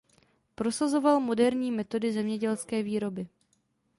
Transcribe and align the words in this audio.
Prosazoval 0.55 1.19
moderní 1.19 1.71
metody 1.71 2.13
zemědělské 2.13 2.83
výroby. 2.83 3.27